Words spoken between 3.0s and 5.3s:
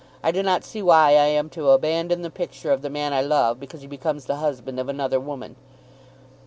I love because he becomes the husband of another